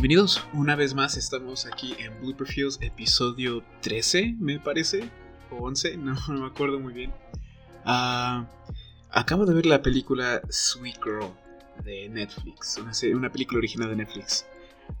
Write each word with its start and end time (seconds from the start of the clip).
Bienvenidos 0.00 0.46
una 0.52 0.76
vez 0.76 0.94
más, 0.94 1.16
estamos 1.16 1.66
aquí 1.66 1.96
en 1.98 2.20
Blue 2.20 2.46
Fields 2.46 2.78
episodio 2.80 3.64
13, 3.80 4.36
me 4.38 4.60
parece, 4.60 5.10
o 5.50 5.56
11, 5.56 5.96
no, 5.98 6.14
me 6.28 6.46
acuerdo 6.46 6.78
muy 6.78 6.92
bien. 6.92 7.12
Uh, 7.84 8.46
acabo 9.10 9.44
de 9.44 9.54
ver 9.54 9.66
la 9.66 9.82
película 9.82 10.40
Sweet 10.48 11.02
Girl 11.02 11.34
de 11.82 12.08
Netflix, 12.10 12.78
una, 12.78 12.92
una 13.16 13.32
película 13.32 13.58
original 13.58 13.88
de 13.88 13.96
Netflix. 13.96 14.46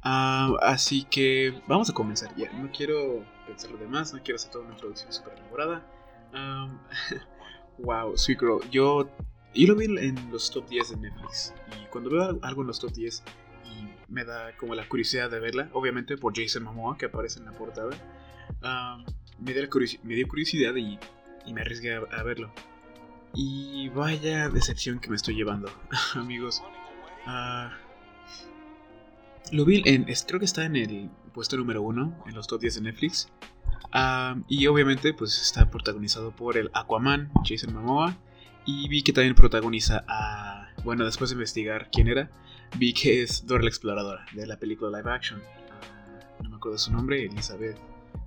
Uh, 0.04 0.56
así 0.62 1.04
que 1.04 1.54
vamos 1.68 1.88
a 1.88 1.92
comenzar 1.92 2.34
ya, 2.34 2.50
no 2.54 2.68
quiero 2.72 3.24
pensar 3.46 3.70
lo 3.70 3.78
demás, 3.78 4.12
no 4.12 4.20
quiero 4.20 4.34
hacer 4.34 4.50
toda 4.50 4.64
una 4.64 4.74
introducción 4.74 5.12
súper 5.12 5.34
elaborada. 5.34 5.86
Um, 6.34 6.76
wow, 7.84 8.18
Sweet 8.18 8.40
Girl, 8.40 8.68
yo, 8.72 9.08
yo 9.54 9.68
lo 9.68 9.76
vi 9.76 9.84
en 9.84 10.32
los 10.32 10.50
top 10.50 10.68
10 10.68 10.90
de 10.90 10.96
Netflix, 10.96 11.54
y 11.80 11.86
cuando 11.86 12.10
veo 12.10 12.36
algo 12.42 12.62
en 12.62 12.66
los 12.66 12.80
top 12.80 12.90
10 12.90 13.22
me 14.08 14.24
da 14.24 14.56
como 14.56 14.74
la 14.74 14.88
curiosidad 14.88 15.30
de 15.30 15.38
verla, 15.38 15.68
obviamente 15.72 16.16
por 16.16 16.34
Jason 16.34 16.64
Momoa 16.64 16.96
que 16.96 17.06
aparece 17.06 17.38
en 17.38 17.46
la 17.46 17.52
portada. 17.52 17.90
me, 19.38 19.52
dio 19.52 19.68
me, 20.02 20.14
dio 20.14 20.28
curiosidad 20.28 20.74
y, 20.76 20.98
me 21.52 21.60
arriesgué 21.60 21.94
a, 21.94 22.22
verlo. 22.22 22.52
Y 23.34 23.88
vaya 23.90 24.48
decepción 24.48 24.98
que 24.98 25.10
me 25.10 25.16
estoy 25.16 25.34
llevando, 25.34 25.70
amigos. 26.14 26.62
Ah, 27.26 27.76
lo 29.52 29.64
vi 29.64 29.82
en. 29.84 30.04
creo 30.04 30.40
que 30.40 30.46
está 30.46 30.64
en 30.64 30.76
el 30.76 31.10
puesto 31.32 31.56
número 31.56 31.82
uno 31.82 32.16
en 32.26 32.34
los 32.34 32.46
top 32.46 32.60
10 32.62 32.76
de 32.76 32.80
Netflix. 32.80 33.28
y 34.48 34.66
obviamente, 34.66 35.12
pues 35.14 35.40
está 35.40 35.70
protagonizado 35.70 36.32
por 36.34 36.56
el 36.56 36.70
Aquaman, 36.72 37.30
Jason 37.44 37.74
Momoa. 37.74 38.16
Y 38.64 38.88
vi 38.88 39.02
que 39.02 39.12
también 39.12 39.34
protagoniza 39.34 40.04
a. 40.08 40.47
Bueno, 40.84 41.04
después 41.04 41.30
de 41.30 41.34
investigar 41.34 41.90
quién 41.90 42.08
era, 42.08 42.30
vi 42.76 42.92
que 42.92 43.22
es 43.22 43.46
Dora 43.46 43.62
la 43.62 43.68
Exploradora, 43.68 44.26
de 44.32 44.46
la 44.46 44.58
película 44.58 44.96
live 44.98 45.10
action. 45.10 45.42
Ah, 45.70 46.38
no 46.42 46.50
me 46.50 46.56
acuerdo 46.56 46.78
su 46.78 46.92
nombre, 46.92 47.24
Elizabeth 47.24 47.78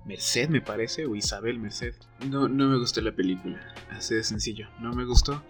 Merced 0.04 0.48
me 0.48 0.60
parece, 0.60 1.06
o 1.06 1.14
Isabel 1.14 1.58
Merced. 1.58 1.94
No, 2.28 2.48
no 2.48 2.68
me 2.68 2.78
gustó 2.78 3.00
la 3.00 3.12
película, 3.12 3.60
así 3.90 4.14
de 4.14 4.24
sencillo, 4.24 4.68
no 4.80 4.92
me 4.92 5.04
gustó. 5.04 5.42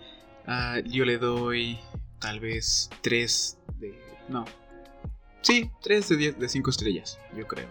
Ah, 0.46 0.80
yo 0.84 1.04
le 1.04 1.18
doy 1.18 1.78
tal 2.18 2.40
vez 2.40 2.90
3 3.02 3.58
de... 3.78 3.98
No. 4.28 4.44
Sí, 5.40 5.70
3 5.82 6.08
de 6.08 6.16
10 6.16 6.38
de 6.38 6.48
5 6.48 6.70
estrellas, 6.70 7.18
yo 7.36 7.46
creo. 7.46 7.68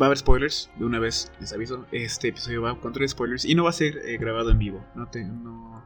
Va 0.00 0.06
a 0.06 0.08
haber 0.08 0.18
spoilers, 0.18 0.70
de 0.76 0.84
una 0.84 0.98
vez 0.98 1.30
les 1.40 1.52
aviso. 1.52 1.86
Este 1.92 2.28
episodio 2.28 2.62
va 2.62 2.80
con 2.80 2.92
3 2.92 3.10
spoilers 3.10 3.44
y 3.44 3.54
no 3.54 3.64
va 3.64 3.70
a 3.70 3.74
ser 3.74 3.98
eh, 3.98 4.16
grabado 4.18 4.50
en 4.50 4.58
vivo. 4.58 4.84
No, 4.94 5.08
te, 5.08 5.22
no, 5.22 5.84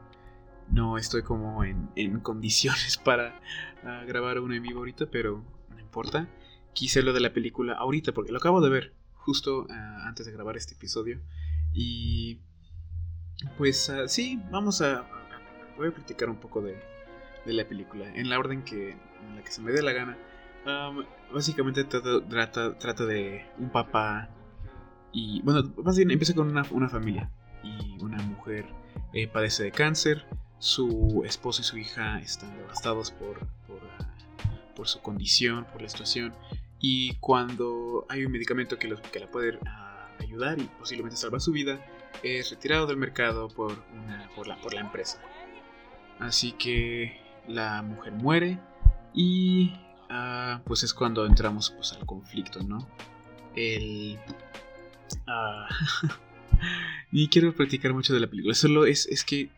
no 0.70 0.98
estoy 0.98 1.22
como 1.22 1.64
en, 1.64 2.20
condiciones 2.20 2.96
para 3.04 3.40
ah, 3.84 4.04
grabar 4.06 4.40
un 4.40 4.52
en 4.52 4.66
ahorita, 4.76 5.06
pero 5.10 5.44
no 5.70 5.80
importa. 5.80 6.28
Quise 6.72 7.02
lo 7.02 7.12
de 7.12 7.20
la 7.20 7.32
película 7.32 7.74
ahorita 7.74 8.12
porque 8.12 8.32
lo 8.32 8.38
acabo 8.38 8.60
de 8.60 8.70
ver 8.70 8.94
justo 9.14 9.66
ah, 9.70 10.04
antes 10.06 10.26
de 10.26 10.32
grabar 10.32 10.56
este 10.56 10.74
episodio. 10.74 11.20
Y 11.72 12.40
pues 13.56 13.88
uh, 13.88 14.08
sí, 14.08 14.40
vamos 14.50 14.82
a, 14.82 15.06
Voy 15.76 15.88
a 15.88 15.92
platicar 15.92 16.28
un 16.28 16.36
poco 16.36 16.60
de, 16.60 16.76
de, 17.46 17.52
la 17.52 17.68
película 17.68 18.12
en 18.12 18.28
la 18.28 18.38
orden 18.40 18.64
que, 18.64 18.90
en 18.90 19.36
la 19.36 19.44
que 19.44 19.52
se 19.52 19.62
me 19.62 19.70
dé 19.70 19.80
la 19.80 19.92
gana. 19.92 20.18
básicamente 21.32 21.84
trata, 21.84 22.76
trata, 22.78 23.06
de 23.06 23.46
un 23.58 23.70
papá 23.70 24.28
y 25.12 25.40
bueno, 25.42 25.72
más 25.84 25.96
bien 25.96 26.10
empieza 26.10 26.34
con 26.34 26.48
una, 26.48 26.64
una 26.72 26.88
familia 26.88 27.30
y 27.62 27.96
una 28.02 28.20
mujer 28.22 28.66
eh, 29.12 29.28
padece 29.28 29.62
de 29.64 29.70
cáncer 29.70 30.26
su 30.58 31.22
esposo 31.24 31.62
y 31.62 31.64
su 31.64 31.78
hija 31.78 32.18
están 32.20 32.56
devastados 32.56 33.10
por, 33.10 33.38
por, 34.74 34.88
su 34.88 35.00
condición, 35.00 35.64
por 35.72 35.82
la 35.82 35.88
situación. 35.88 36.34
Y 36.80 37.14
cuando 37.16 38.06
hay 38.08 38.24
un 38.24 38.32
medicamento 38.32 38.78
que, 38.78 38.94
que 39.12 39.20
la 39.20 39.30
puede 39.30 39.58
ah, 39.66 40.08
ayudar 40.20 40.58
y 40.60 40.64
posiblemente 40.78 41.16
salvar 41.16 41.40
su 41.40 41.52
vida, 41.52 41.84
es 42.22 42.50
retirado 42.50 42.86
del 42.86 42.96
mercado 42.96 43.48
por, 43.48 43.72
una, 43.92 44.30
por, 44.34 44.46
la, 44.46 44.60
por 44.60 44.74
la 44.74 44.80
empresa. 44.80 45.20
Así 46.18 46.52
que 46.52 47.20
la 47.46 47.82
mujer 47.82 48.12
muere 48.12 48.58
y 49.14 49.72
ah, 50.10 50.60
pues 50.64 50.82
es 50.82 50.94
cuando 50.94 51.26
entramos 51.26 51.70
pues, 51.70 51.92
al 51.92 52.06
conflicto, 52.06 52.62
¿no? 52.62 52.88
El... 53.54 54.18
Ah, 55.26 55.68
y 57.12 57.28
quiero 57.28 57.54
platicar 57.54 57.92
mucho 57.94 58.14
de 58.14 58.20
la 58.20 58.26
película. 58.28 58.54
Solo 58.54 58.86
es, 58.86 59.06
es 59.06 59.24
que 59.24 59.50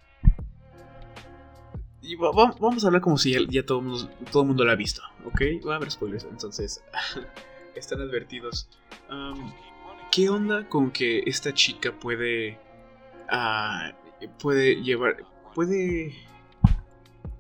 vamos 2.16 2.84
a 2.84 2.86
hablar 2.86 3.02
como 3.02 3.18
si 3.18 3.34
ya, 3.48 3.64
todo, 3.64 4.08
todo 4.30 4.42
el 4.42 4.48
mundo 4.48 4.64
lo 4.64 4.72
ha 4.72 4.76
visto, 4.76 5.02
¿ok? 5.24 5.40
Va 5.66 5.74
a 5.74 5.76
haber 5.76 5.90
spoilers, 5.90 6.24
entonces 6.24 6.82
están 7.74 8.00
advertidos. 8.00 8.68
¿Qué 10.12 10.28
onda 10.28 10.68
con 10.68 10.90
que 10.90 11.22
esta 11.26 11.54
chica 11.54 11.92
puede... 11.92 12.58
Ah, 13.28 13.92
puede 14.42 14.82
llevar... 14.82 15.24
puede... 15.54 16.14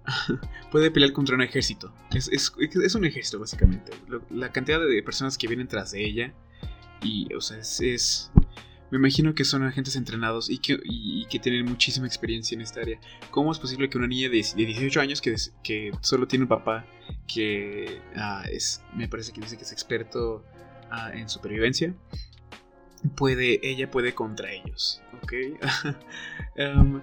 puede 0.70 0.90
pelear 0.90 1.12
contra 1.12 1.34
un 1.34 1.42
ejército. 1.42 1.92
Es, 2.12 2.28
es, 2.28 2.94
un 2.94 3.04
ejército, 3.04 3.38
básicamente. 3.38 3.92
La 4.30 4.52
cantidad 4.52 4.80
de 4.80 5.02
personas 5.02 5.36
que 5.36 5.48
vienen 5.48 5.68
tras 5.68 5.92
de 5.92 6.04
ella. 6.04 6.34
Y, 7.02 7.32
o 7.34 7.40
sea, 7.40 7.58
es 7.58 8.30
me 8.90 8.98
imagino 8.98 9.34
que 9.34 9.44
son 9.44 9.62
agentes 9.62 9.94
entrenados 9.96 10.50
y 10.50 10.58
que, 10.58 11.38
tienen 11.38 11.64
muchísima 11.64 12.06
experiencia 12.06 12.54
en 12.54 12.62
esta 12.62 12.80
área. 12.80 12.98
¿Cómo 13.30 13.52
es 13.52 13.58
posible 13.58 13.88
que 13.88 13.98
una 13.98 14.08
niña 14.08 14.28
de, 14.28 14.42
18 14.42 15.00
años 15.00 15.20
que, 15.20 15.92
solo 16.00 16.26
tiene 16.26 16.44
un 16.44 16.48
papá 16.48 16.84
que 17.26 18.00
ah, 18.16 18.44
me 18.94 19.08
parece 19.08 19.32
que 19.32 19.40
dice 19.40 19.56
que 19.56 19.62
es 19.62 19.72
experto 19.72 20.44
ah, 20.90 21.12
en 21.14 21.28
supervivencia, 21.28 21.94
puede, 23.16 23.60
ella 23.62 23.90
puede 23.90 24.12
contra 24.14 24.52
ellos? 24.52 25.00
¿Ok? 25.22 25.34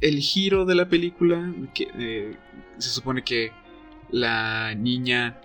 El 0.00 0.20
giro 0.20 0.64
de 0.64 0.74
la 0.76 0.88
película, 0.88 1.52
eh, 1.76 2.36
se 2.78 2.88
supone 2.88 3.22
que 3.22 3.52
la 4.10 4.74
niña 4.74 5.40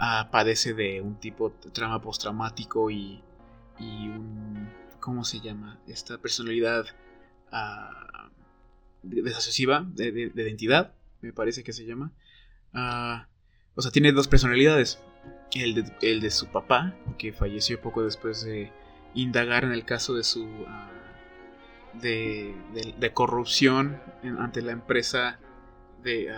ah, 0.00 0.28
padece 0.32 0.72
de 0.72 1.00
un 1.02 1.16
tipo 1.20 1.54
de 1.62 1.70
trauma 1.70 2.00
postraumático 2.00 2.90
y, 2.90 3.22
y 3.78 4.08
un 4.08 4.68
¿cómo 5.04 5.22
se 5.22 5.40
llama? 5.40 5.78
Esta 5.86 6.16
personalidad 6.16 6.86
uh, 7.52 8.30
desasociativa 9.02 9.84
de, 9.86 10.32
identidad, 10.34 10.94
me 11.20 11.30
parece 11.30 11.62
que 11.62 11.74
se 11.74 11.84
llama. 11.84 12.10
Ah, 12.72 13.28
o 13.74 13.82
sea, 13.82 13.90
tiene 13.90 14.12
dos 14.12 14.28
personalidades. 14.28 14.98
El 15.52 15.74
de, 15.74 15.92
el 16.00 16.22
de, 16.22 16.30
su 16.30 16.46
papá, 16.46 16.96
que 17.18 17.34
falleció 17.34 17.82
poco 17.82 18.02
después 18.02 18.46
de 18.46 18.72
indagar 19.12 19.64
en 19.64 19.72
el 19.72 19.84
caso 19.84 20.14
de 20.14 20.24
su... 20.24 20.48
Ah, 20.66 20.90
de, 22.00 23.10
corrupción 23.12 24.00
ante 24.38 24.62
la 24.62 24.72
empresa 24.72 25.38
de... 26.02 26.34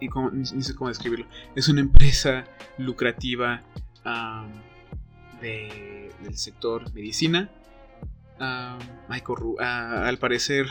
y 0.00 0.08
ni, 0.32 0.62
sé 0.64 0.74
cómo 0.74 0.88
describirlo. 0.88 1.28
Es 1.54 1.68
una 1.68 1.80
empresa 1.80 2.44
lucrativa 2.76 3.62
del 5.44 6.36
sector 6.36 6.92
medicina. 6.94 7.50
Ah, 8.40 8.78
al 9.08 10.18
parecer, 10.18 10.66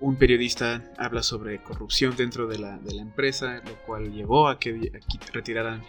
un 0.00 0.16
periodista 0.16 0.82
habla 0.98 1.22
sobre 1.22 1.62
corrupción 1.62 2.16
dentro 2.16 2.46
de 2.46 2.58
la, 2.58 2.78
empresa, 2.92 3.62
lo 3.64 3.76
cual 3.86 4.12
llevó 4.12 4.48
a 4.48 4.58
que 4.58 4.92
retiraran 5.32 5.82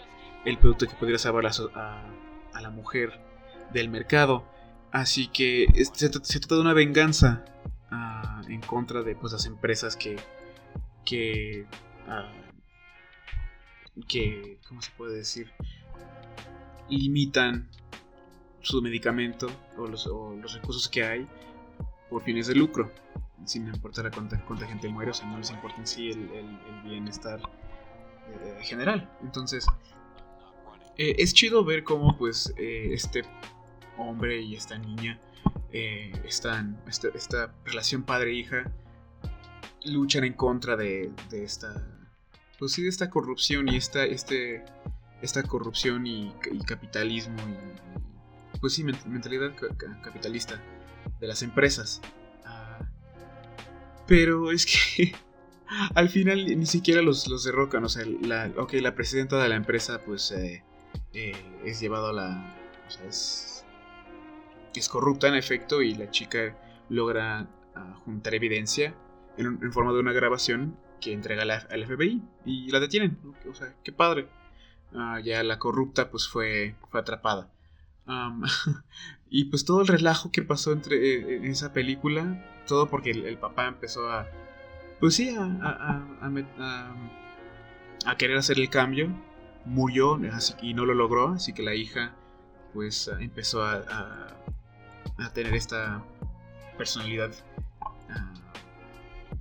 el 0.45 0.57
producto 0.57 0.87
que 0.87 0.95
pudiera 0.95 1.17
salvar 1.17 1.45
a, 1.47 2.61
la 2.61 2.69
mujer 2.69 3.19
del 3.73 3.89
mercado. 3.89 4.45
Así 4.91 5.27
que 5.27 5.67
se, 5.93 6.09
trata 6.09 6.55
de 6.55 6.61
una 6.61 6.73
venganza 6.73 7.45
ah, 7.89 8.41
en 8.47 8.61
contra 8.61 9.01
de 9.01 9.15
pues, 9.15 9.33
las 9.33 9.45
empresas 9.45 9.95
que, 9.95 10.17
que, 11.05 11.65
ah, 12.07 12.31
que, 14.07 14.59
¿cómo 14.67 14.81
se 14.81 14.91
puede 14.97 15.15
decir? 15.15 15.51
Limitan 16.89 17.69
su 18.61 18.81
medicamento 18.81 19.47
o 19.77 19.87
los, 19.87 20.05
recursos 20.53 20.87
que 20.87 21.03
hay 21.03 21.27
por 22.09 22.23
fines 22.23 22.47
de 22.47 22.55
lucro, 22.55 22.91
sin 23.45 23.67
importar 23.67 24.11
cuánta, 24.11 24.43
cuánta 24.45 24.67
gente 24.67 24.87
muere, 24.89 25.11
o 25.11 25.13
sea, 25.13 25.27
no 25.27 25.37
les 25.37 25.49
importa 25.49 25.77
en 25.77 25.87
sí 25.87 26.11
el, 26.11 26.59
bienestar 26.83 27.39
eh, 28.29 28.59
general. 28.63 29.09
Entonces, 29.21 29.65
eh, 30.97 31.15
es 31.17 31.33
chido 31.33 31.63
ver 31.63 31.83
cómo 31.83 32.17
pues 32.17 32.53
eh, 32.57 32.89
este 32.91 33.23
hombre 33.97 34.41
y 34.41 34.55
esta 34.55 34.77
niña 34.77 35.19
están, 35.71 36.81
esta, 36.85 37.07
esta, 37.15 37.53
relación 37.63 38.03
padre-hija 38.03 38.69
luchan 39.85 40.25
en 40.25 40.33
contra 40.33 40.75
de, 40.75 41.11
esta, 41.31 41.87
pues 42.59 42.73
sí, 42.73 42.83
de 42.83 42.89
esta 42.89 43.09
corrupción 43.09 43.69
y 43.69 43.77
esta, 43.77 44.03
este, 44.03 44.65
esta 45.21 45.43
corrupción 45.43 46.05
y, 46.05 46.33
capitalismo 46.65 47.37
y 47.47 48.10
pues 48.61 48.73
sí, 48.73 48.83
mentalidad 48.83 49.53
capitalista 50.03 50.61
de 51.19 51.27
las 51.27 51.41
empresas. 51.41 52.01
Ah, 52.45 52.87
pero 54.07 54.51
es 54.51 54.65
que 54.65 55.13
al 55.95 56.09
final 56.09 56.45
ni 56.45 56.65
siquiera 56.67 57.01
los, 57.01 57.27
los 57.27 57.43
derrocan. 57.43 57.83
O 57.83 57.89
sea, 57.89 58.05
la, 58.05 58.47
la 58.47 58.95
presidenta 58.95 59.41
de 59.41 59.49
la 59.49 59.55
empresa, 59.55 60.01
pues 60.05 60.31
eh, 60.31 60.63
eh, 61.13 61.33
es 61.65 61.79
llevado 61.79 62.09
a 62.09 62.13
la. 62.13 62.55
O 62.87 62.91
sea, 62.91 63.05
es, 63.07 63.65
es 64.75 64.87
corrupta 64.87 65.27
en 65.27 65.35
efecto 65.35 65.81
y 65.81 65.95
la 65.95 66.11
chica 66.11 66.55
logra 66.89 67.47
ah, 67.75 67.95
juntar 68.05 68.35
evidencia 68.35 68.93
en, 69.37 69.71
forma 69.71 69.93
de 69.93 69.99
una 69.99 70.13
grabación 70.13 70.77
que 70.99 71.13
entrega 71.13 71.43
al 71.43 71.85
FBI 71.85 72.21
y 72.45 72.69
la 72.69 72.79
detienen. 72.79 73.17
O 73.49 73.55
sea, 73.55 73.73
qué 73.83 73.91
padre. 73.91 74.27
Ah, 74.93 75.19
ya 75.23 75.41
la 75.43 75.57
corrupta 75.57 76.11
pues 76.11 76.27
fue, 76.27 76.75
fue 76.89 76.99
atrapada. 76.99 77.49
y 79.29 79.45
pues 79.45 79.65
todo 79.65 79.81
el 79.81 79.87
relajo 79.87 80.31
que 80.31 80.41
pasó 80.41 80.73
entre 80.73 80.97
eh, 80.97 81.37
en 81.37 81.45
esa 81.45 81.73
película, 81.73 82.63
todo 82.67 82.89
porque 82.89 83.11
el, 83.11 83.37
papá 83.37 83.67
empezó 83.67 84.09
a, 84.09 84.27
pues 84.99 85.15
sí, 85.15 85.35
a, 85.37 86.03
a, 88.05 88.17
querer 88.17 88.37
hacer 88.37 88.59
el 88.59 88.69
cambio, 88.69 89.09
murió 89.65 90.19
así, 90.31 90.53
y 90.61 90.73
no 90.73 90.85
lo 90.85 90.93
logró, 90.93 91.29
así 91.29 91.53
que 91.53 91.63
la 91.63 91.75
hija 91.75 92.15
pues 92.73 93.09
empezó 93.19 93.63
a, 93.63 94.27
tener 95.33 95.53
esta 95.53 96.03
personalidad 96.77 97.31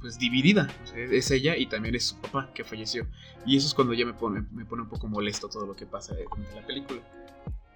pues 0.00 0.18
dividida. 0.18 0.68
es 0.94 1.30
ella 1.30 1.56
y 1.56 1.66
también 1.66 1.94
es 1.94 2.08
su 2.08 2.20
papá 2.20 2.50
que 2.54 2.64
falleció. 2.64 3.06
Y 3.44 3.56
eso 3.56 3.66
es 3.66 3.74
cuando 3.74 3.92
ya 3.92 4.06
me 4.06 4.14
pone, 4.14 4.44
me 4.52 4.64
pone 4.64 4.82
un 4.82 4.88
poco 4.88 5.08
molesto 5.08 5.48
todo 5.48 5.66
lo 5.66 5.74
que 5.74 5.86
pasa 5.86 6.14
en 6.14 6.54
la 6.54 6.66
película. 6.66 7.00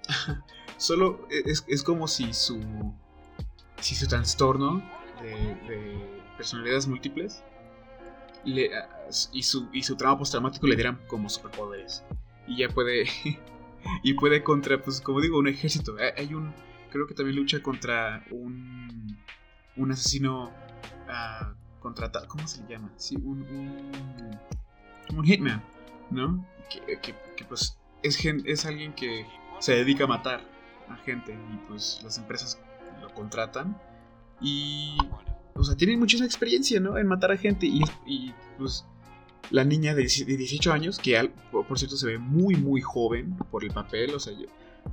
Solo 0.77 1.27
es, 1.31 1.83
como 1.83 2.09
si 2.09 2.33
su, 2.33 2.61
si 3.81 3.95
su 3.95 4.07
trastorno 4.07 4.83
de, 5.23 6.23
personalidades 6.37 6.89
múltiples 6.89 7.45
le, 8.45 8.71
y, 9.33 9.43
su, 9.43 9.69
y 9.73 9.83
su 9.83 9.97
trauma 9.97 10.19
postraumático 10.19 10.67
le 10.67 10.75
dieran 10.75 11.01
como 11.07 11.29
superpoderes. 11.29 12.05
Y 12.47 12.59
ya 12.59 12.69
puede, 12.69 13.07
y 14.03 14.15
puede 14.15 14.43
contra, 14.43 14.83
pues 14.83 15.01
como 15.01 15.21
digo, 15.21 15.39
un 15.39 15.49
ejército. 15.49 15.97
Hay 16.17 16.35
un, 16.35 16.53
creo 16.91 17.07
que 17.07 17.15
también 17.15 17.37
lucha 17.37 17.63
contra 17.63 18.25
un, 18.31 19.17
un 19.77 19.93
asesino 19.93 20.53
uh, 21.09 21.81
contratado. 21.81 22.27
¿Cómo 22.29 22.47
se 22.49 22.63
le 22.63 22.69
llama? 22.69 22.93
Sí, 22.97 23.17
un, 23.17 23.47
un, 25.11 25.25
hitman, 25.25 25.63
¿no? 26.11 26.47
Que, 26.69 27.15
pues 27.49 27.79
es, 28.03 28.25
es 28.25 28.67
alguien 28.67 28.93
que 28.93 29.27
se 29.61 29.75
dedica 29.75 30.05
a 30.05 30.07
matar 30.09 30.54
a 30.89 30.97
gente 30.97 31.33
y 31.33 31.57
pues 31.69 32.01
las 32.03 32.19
empresas 32.19 32.59
lo 33.01 33.13
contratan 33.15 33.81
y 34.41 34.97
o 35.55 35.65
sea 35.65 35.77
tienen 35.77 35.99
mucha 35.99 36.25
experiencia 36.25 36.81
no 36.81 36.99
en 36.99 37.07
matar 37.07 37.33
a 37.33 37.37
gente 37.37 37.67
y, 37.67 37.83
pues 38.59 38.85
la 39.51 39.65
niña 39.65 39.95
de 39.95 40.03
18 40.03 40.73
años 40.73 40.99
que 40.99 41.31
por 41.51 41.79
cierto 41.79 41.97
se 41.97 42.07
ve 42.07 42.19
muy 42.19 42.57
muy 42.57 42.81
joven 42.81 43.37
por 43.51 43.65
el 43.65 43.71
papel 43.71 44.15
o 44.15 44.21
sea 44.21 44.33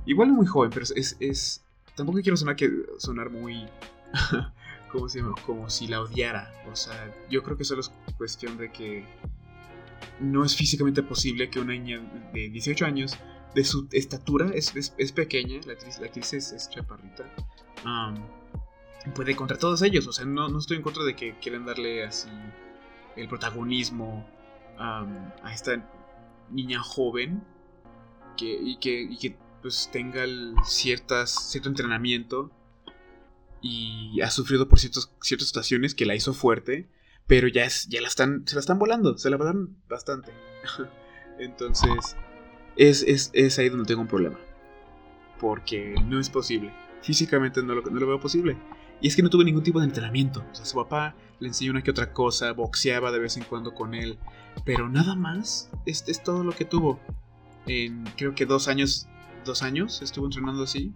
igual 0.04 0.30
muy 0.30 0.46
joven 0.46 0.70
pero 0.70 0.84
es, 0.84 1.16
es 1.20 1.62
tampoco 1.94 2.20
quiero 2.20 2.36
sonar 2.36 2.56
que 2.56 2.70
sonar 2.98 3.30
muy 3.30 3.66
¿cómo 4.92 5.08
se 5.08 5.20
llama? 5.20 5.34
Como 5.46 5.68
si 5.70 5.88
la 5.88 6.00
odiara. 6.02 6.52
O 6.70 6.76
sea, 6.76 7.12
yo 7.30 7.42
creo 7.42 7.56
que 7.56 7.64
solo 7.64 7.80
es 7.80 7.90
cuestión 8.16 8.58
de 8.58 8.70
que 8.70 9.04
no 10.20 10.44
es 10.44 10.54
físicamente 10.54 11.02
posible 11.02 11.48
que 11.48 11.58
una 11.58 11.72
niña 11.72 12.00
de 12.32 12.50
18 12.50 12.84
años, 12.84 13.16
de 13.54 13.64
su 13.64 13.88
estatura, 13.92 14.50
es, 14.54 14.74
es, 14.96 15.12
pequeña, 15.12 15.60
la 15.66 15.74
actriz, 15.74 15.98
la 15.98 16.06
actriz 16.06 16.32
es, 16.32 16.70
chaparrita, 16.70 17.24
puede 19.14 19.36
contra 19.36 19.58
todos 19.58 19.82
ellos. 19.82 20.06
O 20.06 20.12
sea, 20.12 20.24
no, 20.24 20.48
no, 20.48 20.58
estoy 20.58 20.78
en 20.78 20.82
contra 20.82 21.04
de 21.04 21.14
que 21.14 21.38
quieran 21.38 21.66
darle 21.66 22.04
así 22.04 22.28
el 23.16 23.28
protagonismo 23.28 24.26
a 24.78 25.52
esta 25.52 25.88
niña 26.50 26.80
joven 26.82 27.42
que, 28.36 28.58
y, 28.60 28.78
que, 28.78 29.02
y 29.02 29.16
que 29.18 29.36
pues 29.60 29.88
tenga 29.92 30.24
ciertas, 30.64 31.50
cierto 31.50 31.68
entrenamiento 31.68 32.50
y 33.60 34.20
ha 34.20 34.30
sufrido 34.30 34.68
por 34.68 34.80
ciertas 34.80 35.08
situaciones 35.20 35.94
que 35.94 36.04
la 36.04 36.16
hizo 36.16 36.34
fuerte, 36.34 36.88
pero 37.28 37.46
ya, 37.46 37.64
es, 37.64 37.86
ya 37.88 38.00
la 38.00 38.08
están, 38.08 38.46
se 38.46 38.56
la 38.56 38.60
están 38.60 38.78
volando, 38.78 39.16
se 39.16 39.30
la 39.30 39.36
dan 39.36 39.76
bastante. 39.88 40.32
Entonces, 41.38 42.16
es, 42.76 43.02
es, 43.02 43.30
es, 43.32 43.58
ahí 43.58 43.68
donde 43.68 43.86
tengo 43.86 44.02
un 44.02 44.08
problema. 44.08 44.38
Porque 45.40 45.94
no 46.04 46.20
es 46.20 46.30
posible. 46.30 46.72
Físicamente 47.02 47.62
no 47.62 47.74
lo, 47.74 47.82
no 47.82 47.98
lo 47.98 48.06
veo 48.06 48.20
posible. 48.20 48.56
Y 49.00 49.08
es 49.08 49.16
que 49.16 49.22
no 49.22 49.30
tuve 49.30 49.44
ningún 49.44 49.64
tipo 49.64 49.80
de 49.80 49.86
entrenamiento. 49.86 50.44
O 50.52 50.54
sea, 50.54 50.64
su 50.64 50.76
papá 50.76 51.14
le 51.40 51.48
enseñó 51.48 51.72
una 51.72 51.82
que 51.82 51.90
otra 51.90 52.12
cosa, 52.12 52.52
boxeaba 52.52 53.10
de 53.10 53.18
vez 53.18 53.36
en 53.36 53.44
cuando 53.44 53.74
con 53.74 53.94
él. 53.94 54.18
Pero 54.64 54.88
nada 54.88 55.16
más, 55.16 55.70
es, 55.86 56.04
es 56.06 56.22
todo 56.22 56.44
lo 56.44 56.52
que 56.52 56.64
tuvo. 56.64 57.00
En 57.66 58.04
creo 58.16 58.34
que 58.34 58.46
dos 58.46 58.68
años, 58.68 59.08
dos 59.44 59.62
años 59.62 60.02
estuvo 60.02 60.26
entrenando 60.26 60.62
así. 60.62 60.92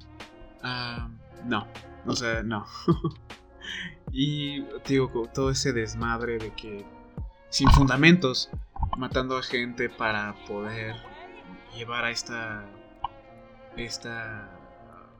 Ah, 0.63 1.09
no, 1.45 1.67
o 2.07 2.15
sea, 2.15 2.43
no. 2.43 2.67
y 4.13 4.63
digo, 4.87 5.11
todo 5.35 5.51
ese 5.51 5.73
desmadre 5.73 6.39
de 6.39 6.53
que 6.55 6.85
sin 7.49 7.71
fundamentos, 7.71 8.51
matando 8.99 9.37
a 9.37 9.43
gente 9.43 9.89
para 9.89 10.35
poder 10.47 10.95
llevar 11.77 12.05
a 12.05 12.11
esta 12.11 12.65
esta 13.77 14.51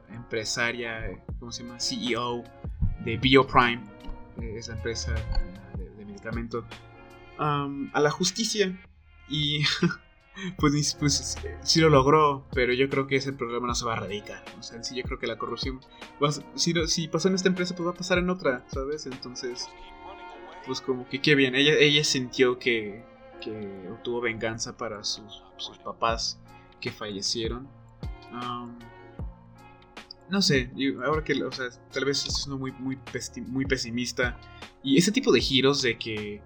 empresaria, 0.09 1.23
¿cómo 1.39 1.51
se 1.51 1.63
llama? 1.63 1.79
CEO 1.79 2.43
de 3.03 3.17
BioPrime, 3.17 3.81
esa 4.41 4.73
empresa 4.73 5.13
de, 5.77 6.05
medicamento, 6.05 6.65
a 7.37 7.99
la 7.99 8.09
justicia. 8.09 8.77
Y 9.29 9.63
pues, 10.57 10.95
pues 10.99 11.37
sí 11.61 11.79
lo 11.81 11.89
logró, 11.89 12.45
pero 12.53 12.73
yo 12.73 12.89
creo 12.89 13.07
que 13.07 13.17
ese 13.17 13.33
problema 13.33 13.67
no 13.67 13.75
se 13.75 13.85
va 13.85 13.93
a 13.93 13.97
erradicar. 13.97 14.43
O 14.59 14.63
sea, 14.63 14.83
sí, 14.83 14.95
yo 14.95 15.03
creo 15.03 15.19
que 15.19 15.27
la 15.27 15.37
corrupción, 15.37 15.81
si, 16.55 16.73
si 16.87 17.07
pasó 17.07 17.27
en 17.27 17.35
esta 17.35 17.49
empresa, 17.49 17.75
pues 17.75 17.87
va 17.87 17.91
a 17.91 17.95
pasar 17.95 18.17
en 18.17 18.29
otra, 18.29 18.65
¿sabes? 18.67 19.05
Entonces, 19.05 19.67
pues 20.65 20.81
como 20.81 21.07
que 21.07 21.21
qué 21.21 21.35
bien. 21.35 21.55
Ella, 21.55 21.73
ella 21.77 22.03
sintió 22.03 22.57
que, 22.57 23.03
que 23.41 23.89
obtuvo 23.91 24.21
venganza 24.21 24.77
para 24.77 25.03
sus, 25.03 25.43
sus 25.57 25.77
papás 25.77 26.39
que 26.79 26.91
fallecieron. 26.91 27.67
no 30.29 30.41
sé, 30.41 30.71
ahora 31.05 31.23
que, 31.23 31.41
o 31.43 31.51
sea, 31.51 31.69
tal 31.91 32.05
vez 32.05 32.25
es 32.25 32.47
muy, 32.47 32.71
muy, 32.73 32.97
muy 33.47 33.65
pesimista. 33.65 34.39
Y 34.83 34.97
ese 34.97 35.11
tipo 35.11 35.31
de 35.31 35.41
giros 35.41 35.81
de 35.81 35.97
que 35.97 36.41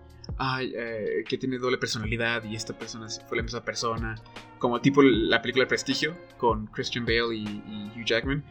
eh, 0.59 1.23
que 1.27 1.37
tiene 1.37 1.59
doble 1.59 1.77
personalidad 1.77 2.43
y 2.43 2.55
esta 2.55 2.77
persona 2.77 3.07
fue 3.27 3.37
la 3.37 3.43
misma 3.43 3.63
persona, 3.63 4.15
como 4.57 4.81
tipo 4.81 5.01
la 5.03 5.41
película 5.41 5.67
Prestigio 5.67 6.17
con 6.37 6.67
Christian 6.67 7.05
Bale 7.05 7.35
y, 7.35 7.91
Hugh 7.95 8.05
Jackman, 8.05 8.43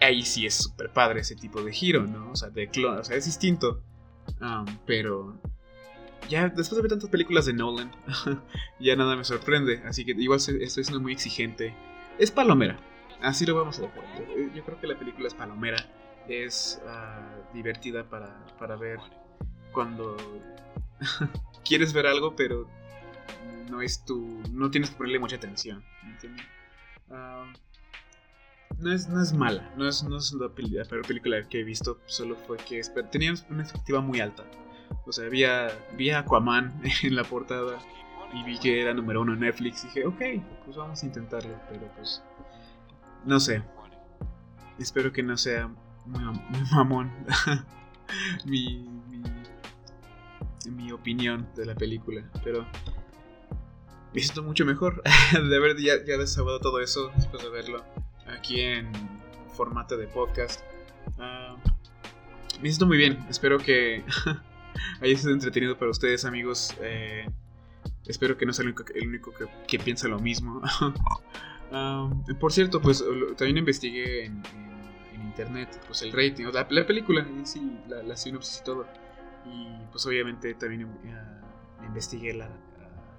ahí 0.00 0.22
sí 0.22 0.46
es 0.46 0.54
súper 0.54 0.92
padre 0.92 1.20
ese 1.20 1.34
tipo 1.34 1.62
de 1.62 1.72
giro, 1.72 2.06
¿no? 2.06 2.30
O 2.30 2.36
sea, 2.36 2.50
de 2.50 2.68
clon, 2.68 2.98
o 2.98 3.04
sea, 3.04 3.16
es 3.16 3.24
distinto, 3.24 3.82
pero 4.86 5.40
ya 6.28 6.48
después 6.48 6.76
de 6.76 6.82
ver 6.82 6.90
tantas 6.90 7.10
películas 7.10 7.46
de 7.46 7.52
Nolan, 7.52 7.90
ya 8.80 8.96
nada 8.96 9.16
me 9.16 9.24
sorprende, 9.24 9.82
así 9.84 10.04
que 10.04 10.12
igual 10.12 10.38
estoy 10.38 10.84
siendo 10.84 11.00
muy 11.00 11.12
exigente. 11.12 11.74
Es 12.18 12.30
palomera, 12.30 12.78
así 13.20 13.46
lo 13.46 13.56
vamos 13.56 13.78
a 13.78 13.82
dejar. 13.82 14.04
Yo, 14.54 14.64
creo 14.64 14.80
que 14.80 14.86
la 14.86 14.98
película 14.98 15.28
es 15.28 15.34
palomera, 15.34 15.78
es 16.28 16.80
ah, 16.86 17.28
divertida 17.52 18.08
para, 18.08 18.46
para 18.58 18.76
ver 18.76 18.98
cuando 19.72 20.16
quieres 21.64 21.92
ver 21.92 22.06
algo, 22.06 22.36
pero 22.36 22.68
no 23.70 23.82
es 23.82 24.04
tu. 24.04 24.42
no 24.52 24.70
tienes 24.70 24.90
que 24.90 24.96
ponerle 24.96 25.18
mucha 25.18 25.36
atención. 25.36 25.82
Ah, 27.10 27.52
no, 28.78 28.92
es, 28.92 29.08
no 29.08 29.22
es 29.22 29.32
mala, 29.32 29.72
no 29.76 29.88
es, 29.88 30.02
no 30.02 30.18
es 30.18 30.32
la 30.32 30.48
peor 30.54 31.06
película 31.06 31.42
que 31.48 31.60
he 31.60 31.64
visto, 31.64 32.00
solo 32.06 32.36
fue 32.36 32.56
que 32.58 32.80
tenía 33.10 33.34
una 33.50 33.62
efectiva 33.62 34.00
muy 34.00 34.20
alta. 34.20 34.44
O 35.06 35.12
sea, 35.12 35.28
vi 35.28 35.44
a, 35.44 35.68
vi 35.96 36.10
a 36.10 36.20
Aquaman 36.20 36.80
en 37.02 37.16
la 37.16 37.24
portada 37.24 37.78
y 38.32 38.42
vi 38.44 38.58
que 38.58 38.80
era 38.80 38.94
número 38.94 39.20
uno 39.20 39.34
en 39.34 39.40
Netflix 39.40 39.82
dije, 39.82 40.06
ok, 40.06 40.20
pues 40.64 40.76
vamos 40.76 41.02
a 41.02 41.06
intentarlo, 41.06 41.54
pero 41.68 41.86
pues 41.96 42.22
no 43.24 43.38
sé. 43.38 43.62
Espero 44.78 45.12
que 45.12 45.22
no 45.22 45.36
sea 45.36 45.70
muy, 46.06 46.22
mamón 46.72 47.12
mi, 48.44 48.88
mi 50.70 50.92
opinión 50.92 51.48
de 51.54 51.66
la 51.66 51.74
película, 51.74 52.24
pero 52.42 52.66
me 54.14 54.20
siento 54.20 54.42
mucho 54.42 54.64
mejor 54.64 55.02
de 55.32 55.56
haber 55.56 55.76
ya, 55.78 55.94
ya 56.04 56.16
desahogado 56.16 56.60
todo 56.60 56.80
eso 56.80 57.12
después 57.16 57.42
de 57.42 57.50
verlo 57.50 57.84
aquí 58.26 58.60
en 58.60 58.90
formato 59.54 59.96
de 59.96 60.06
podcast. 60.06 60.62
Ah, 61.18 61.56
me 62.60 62.68
siento 62.68 62.86
muy 62.86 62.96
bien, 62.96 63.24
espero 63.28 63.58
que 63.58 64.04
haya 65.02 65.16
sido 65.16 65.32
entretenido 65.32 65.76
para 65.76 65.90
ustedes 65.90 66.24
amigos. 66.24 66.74
Eh, 66.80 67.26
espero 68.06 68.36
que 68.36 68.46
no 68.46 68.52
sea 68.52 68.64
el 68.64 69.08
único, 69.08 69.32
que, 69.66 69.78
piensa 69.78 70.08
lo 70.08 70.18
mismo. 70.18 70.62
Ah, 71.74 72.06
por 72.38 72.52
cierto, 72.52 72.82
pues 72.82 73.02
también 73.38 73.56
investigué 73.56 74.26
en, 74.26 74.42
internet 75.24 75.80
pues 75.86 76.02
el 76.02 76.12
rating, 76.12 76.44
la, 76.52 76.86
película, 76.86 77.26
sí, 77.44 77.78
la, 77.88 78.02
la 78.02 78.14
sinopsis 78.14 78.60
y 78.60 78.64
todo. 78.64 78.86
Y 79.46 79.68
pues 79.90 80.04
obviamente 80.04 80.52
también 80.52 80.86
investigué 81.82 82.34
la, 82.34 82.50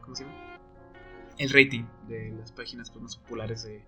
¿cómo 0.04 0.16
se 0.16 0.26
llama? 0.26 0.54
el 1.38 1.50
rating 1.50 1.84
de 2.08 2.32
las 2.32 2.52
páginas 2.52 2.90
pues, 2.92 3.04
más 3.04 3.18
populares 3.18 3.64
de, 3.64 3.82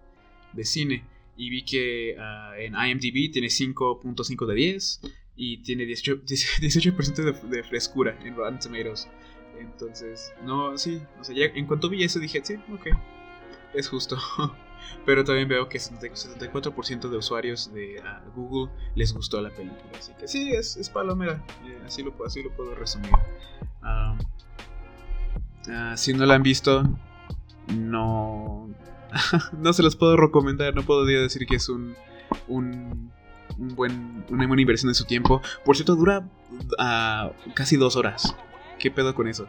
de 0.54 0.66
cine 0.66 1.04
y 1.38 1.50
vi 1.50 1.64
que 1.64 2.16
uh, 2.18 2.54
en 2.60 2.74
IMDb 2.74 3.32
tiene 3.32 3.48
5.5 3.48 4.46
de 4.46 4.56
10 4.56 5.02
y 5.36 5.58
tiene 5.58 5.86
18%, 5.86 6.24
18 6.60 6.96
de, 7.50 7.58
de, 7.58 7.64
frescura 7.64 8.18
en 8.24 8.36
Rotten 8.36 8.60
Tomatoes. 8.60 9.08
Entonces, 9.60 10.34
no, 10.44 10.78
sí, 10.78 11.02
o 11.20 11.24
sea, 11.24 11.36
ya 11.36 11.46
en 11.46 11.66
cuanto 11.66 11.90
vi 11.90 12.04
eso 12.04 12.20
dije, 12.20 12.42
sí, 12.44 12.56
ok, 12.74 12.88
es 13.74 13.88
justo. 13.90 14.18
Pero 15.06 15.24
también 15.24 15.48
veo 15.48 15.68
que 15.68 15.80
74% 15.80 17.10
de 17.10 17.18
usuarios 17.18 17.74
de 17.74 18.02
uh, 18.02 18.32
Google 18.36 18.72
les 18.94 19.14
gustó 19.14 19.42
la 19.42 19.50
película. 19.50 19.90
Así 19.98 20.14
que 20.14 20.28
sí, 20.28 20.52
es, 20.52 20.78
es 20.78 20.90
palomera. 20.90 21.44
Eh, 21.66 21.80
así, 21.86 22.04
lo, 22.04 22.14
así 22.24 22.44
lo 22.44 22.52
puedo 22.52 22.76
resumir. 22.76 23.12
Uh, 23.82 24.16
si 25.96 26.14
no 26.14 26.26
la 26.28 26.36
han 26.36 26.44
visto, 26.44 26.84
no 27.74 28.70
no 29.58 29.74
se 29.74 29.84
los 29.84 29.96
puedo 29.96 30.18
recomendar, 30.18 30.76
no 30.76 30.84
puedo 30.84 31.06
decir 31.06 31.46
que 31.46 31.56
es 31.56 31.70
un, 31.70 31.96
un, 32.48 33.12
buen, 33.58 34.26
una 34.30 34.48
buena 34.48 34.62
inversión 34.62 34.90
de 34.90 34.96
su 34.96 35.06
tiempo. 35.06 35.42
Por 35.64 35.76
cierto, 35.76 35.96
dura 35.96 36.28
uh, 36.52 37.54
casi 37.54 37.78
dos 37.78 37.96
horas. 37.96 38.36
¿Qué 38.80 38.92
pedo 38.92 39.16
con 39.16 39.28
eso? 39.28 39.48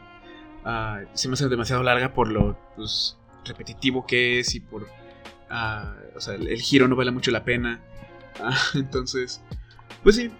Uh, 0.64 1.06
se 1.14 1.28
me 1.28 1.34
hace 1.34 1.48
demasiado 1.48 1.82
larga 1.82 2.12
por 2.12 2.28
lo 2.28 2.58
pues, 2.76 3.16
repetitivo 3.44 4.06
que 4.06 4.40
es 4.40 4.54
y 4.54 4.60
por... 4.60 4.82
Uh, 4.82 6.16
o 6.16 6.20
sea, 6.20 6.34
el, 6.34 6.48
el, 6.48 6.60
giro 6.60 6.88
no 6.88 6.96
vale 6.96 7.10
mucho 7.10 7.30
la 7.30 7.44
pena. 7.44 7.80
entonces, 8.74 9.40
pues 10.02 10.16
sí. 10.16 10.30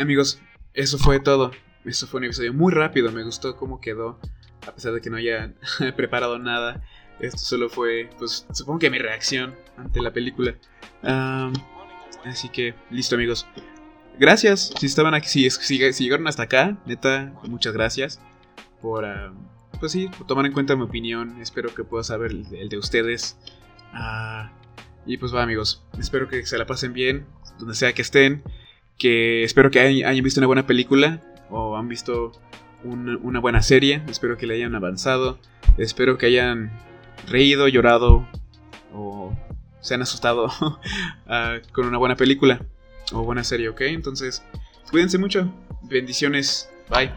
Amigos, 0.00 0.40
eso 0.74 0.98
fue 0.98 1.20
todo. 1.20 1.50
Eso 1.84 2.06
fue 2.06 2.18
un 2.18 2.24
episodio 2.24 2.52
muy 2.52 2.72
rápido. 2.72 3.10
Me 3.10 3.24
gustó 3.24 3.56
cómo 3.56 3.80
quedó. 3.80 4.18
A 4.66 4.72
pesar 4.72 4.92
de 4.92 5.00
que 5.00 5.10
no 5.10 5.16
haya 5.16 5.54
preparado 5.96 6.38
nada. 6.38 6.82
Esto 7.20 7.38
solo 7.38 7.68
fue, 7.68 8.10
pues, 8.18 8.46
supongo 8.52 8.78
que 8.78 8.90
mi 8.90 8.98
reacción 8.98 9.56
ante 9.76 10.00
la 10.00 10.12
película. 10.12 10.54
Así 12.24 12.48
que, 12.48 12.74
listo, 12.90 13.14
amigos. 13.14 13.46
Gracias 14.18 14.72
si 14.78 14.86
estaban 14.86 15.14
aquí, 15.14 15.28
si, 15.28 15.78
llegaron 15.78 16.26
hasta 16.26 16.44
acá, 16.44 16.76
neta, 16.86 17.32
muchas 17.48 17.72
gracias 17.72 18.20
por, 18.82 19.06
pues 19.78 19.92
sí, 19.92 20.08
por 20.16 20.26
tomar 20.26 20.46
en 20.46 20.52
cuenta 20.52 20.74
mi 20.74 20.82
opinión. 20.82 21.40
Espero 21.40 21.72
que 21.74 21.84
pueda 21.84 22.02
saber 22.02 22.32
el, 22.32 22.68
de 22.68 22.78
ustedes. 22.78 23.38
Ah, 23.92 24.50
y 25.06 25.18
pues 25.18 25.34
va, 25.34 25.42
amigos. 25.42 25.84
Espero 25.98 26.28
que 26.28 26.44
se 26.46 26.58
la 26.58 26.66
pasen 26.66 26.92
bien, 26.92 27.26
donde 27.58 27.74
sea 27.74 27.92
que 27.92 28.02
estén. 28.02 28.42
Que 28.98 29.44
espero 29.44 29.70
que 29.70 29.80
hayan, 29.80 30.22
visto 30.24 30.40
una 30.40 30.48
buena 30.48 30.66
película 30.66 31.22
o 31.50 31.76
han 31.76 31.88
visto 31.88 32.32
una 32.82 33.38
buena 33.38 33.62
serie. 33.62 34.02
Espero 34.08 34.36
que 34.36 34.46
le 34.46 34.54
hayan 34.54 34.74
avanzado. 34.74 35.38
Espero 35.76 36.18
que 36.18 36.26
hayan 36.26 36.72
reído, 37.28 37.68
llorado 37.68 38.26
o 38.92 39.32
se 39.88 39.94
han 39.94 40.02
asustado 40.02 40.46
uh, 40.46 40.76
con 41.72 41.86
una 41.86 41.98
buena 41.98 42.14
película 42.14 42.60
o 43.12 43.22
buena 43.22 43.42
serie, 43.42 43.70
¿ok? 43.70 43.80
Entonces, 43.82 44.42
cuídense 44.90 45.18
mucho. 45.18 45.50
Bendiciones. 45.82 46.68
Bye. 46.90 47.10